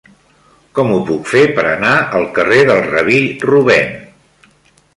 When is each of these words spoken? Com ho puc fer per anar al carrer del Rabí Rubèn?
Com 0.77 0.93
ho 0.93 0.95
puc 1.09 1.27
fer 1.33 1.43
per 1.59 1.65
anar 1.73 1.93
al 2.21 2.25
carrer 2.39 2.59
del 2.71 2.81
Rabí 2.89 3.21
Rubèn? 3.51 3.93